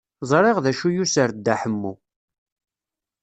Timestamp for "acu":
0.71-0.89